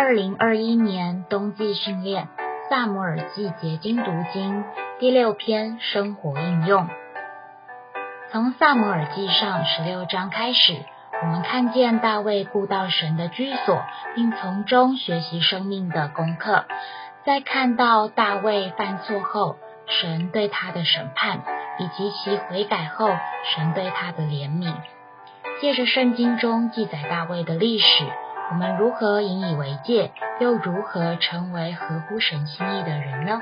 [0.00, 2.28] 二零二一年冬季训练
[2.70, 4.62] 《萨姆尔记结晶读经》
[5.00, 6.88] 第六篇生活应用。
[8.30, 10.84] 从《萨姆尔记上》十六章开始，
[11.20, 13.82] 我们看见大卫顾到神的居所，
[14.14, 16.66] 并从中学习生命的功课。
[17.24, 19.56] 在看到大卫犯错后，
[19.88, 21.42] 神对他的审判，
[21.80, 23.10] 以及其悔改后，
[23.52, 24.72] 神对他的怜悯。
[25.60, 28.04] 借着圣经中记载大卫的历史，
[28.50, 33.40] 我们如何引以为戒，又如何成为合乎神心意的人呢？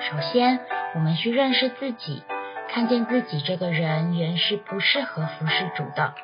[0.00, 0.60] 首先，
[0.94, 2.22] 我们需认识自己，
[2.68, 6.14] 看见自己这个人原是不适合服侍主的，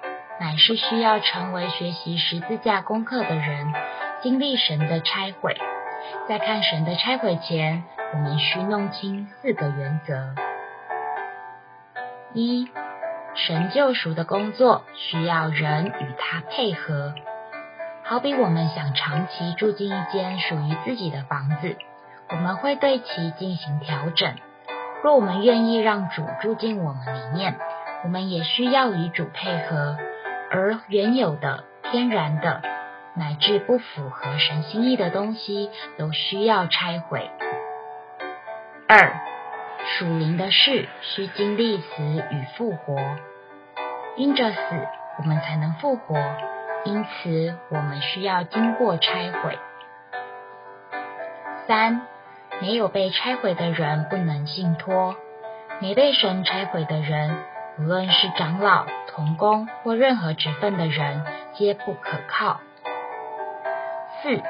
[0.41, 3.73] 乃是需要成为学习十字架功课的人，
[4.23, 5.57] 经历神的拆毁。
[6.29, 7.83] 在看神的拆毁前，
[8.15, 10.35] 我们需弄清四个原则：
[12.33, 12.69] 一。
[13.47, 17.15] 神救赎的工作需要人与他配合，
[18.03, 21.77] 好比我们想长期住进一间属于自己的房子，
[22.31, 24.35] 我们会对其进行调整。
[25.05, 27.57] 若我们愿意让主住进我们里面，
[28.03, 29.97] 我们也需要与主配合，
[30.51, 32.61] 而原有的、天然的，
[33.15, 37.31] 乃至不符合神心意的东西，都需要拆毁。
[38.89, 39.28] 二。
[39.97, 42.97] 属灵的事需经历死与复活，
[44.17, 44.59] 因着死，
[45.19, 46.17] 我们才能复活。
[46.85, 49.59] 因此，我们需要经过拆毁。
[51.67, 52.03] 三，
[52.61, 55.15] 没有被拆毁的人不能信托；
[55.81, 57.37] 没被神拆毁的人，
[57.79, 62.61] 无论是长老、童工或任何职分的人，皆不可靠。
[64.23, 64.41] 四，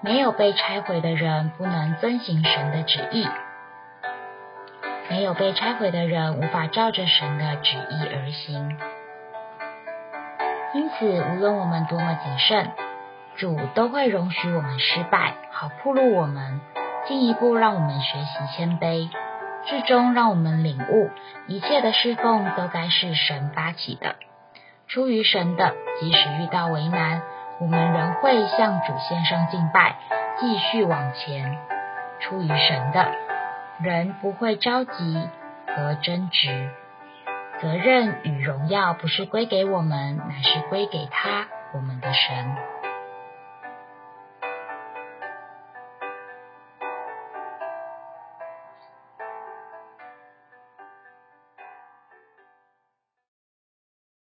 [0.00, 3.26] 没有被拆毁的人不能遵行神的旨意。
[5.10, 8.78] 没有被拆毁的人无法照着神的旨意而行，
[10.72, 12.70] 因此无论我们多么谨慎，
[13.36, 16.60] 主都会容许我们失败，好铺路我们，
[17.08, 19.10] 进一步让我们学习谦卑，
[19.64, 21.10] 最终让我们领悟
[21.48, 24.14] 一切的侍奉都该是神发起的，
[24.86, 27.22] 出于神的，即使遇到为难，
[27.60, 29.96] 我们仍会向主献上敬拜，
[30.38, 31.58] 继续往前，
[32.20, 33.29] 出于神的。
[33.82, 34.92] 人不会着急
[35.66, 36.70] 和争执，
[37.60, 42.69] 责任与荣耀不是归给我们，乃是归给他，我们的神。